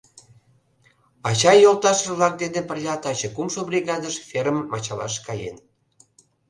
[1.29, 5.55] Ача йолташыж-влак дене пырля таче кумшо бригадыш фермым ачалаш каен.